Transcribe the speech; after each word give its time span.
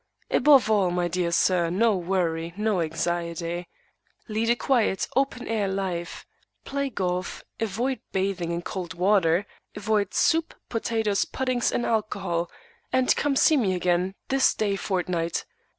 Above 0.31 0.67
all, 0.71 0.89
my 0.89 1.07
dear 1.07 1.31
Sir, 1.31 1.69
no 1.69 1.95
worry; 1.95 2.55
no 2.57 2.81
anxiety. 2.81 3.67
Lead 4.27 4.49
a 4.49 4.55
quiet, 4.55 5.07
open 5.15 5.47
air 5.47 5.67
life; 5.67 6.25
play 6.65 6.89
golf; 6.89 7.43
avoid 7.59 7.99
bathing 8.11 8.51
in 8.51 8.63
cold 8.63 8.95
water; 8.95 9.45
avoid 9.75 10.15
soup, 10.15 10.55
potatoes, 10.69 11.23
puddings 11.25 11.71
and 11.71 11.85
alcohol; 11.85 12.49
and 12.91 13.15
come 13.15 13.33
and 13.33 13.39
see 13.39 13.57
me 13.57 13.75
again 13.75 14.15
this 14.29 14.55
day 14.55 14.75
fortnight. 14.75 15.45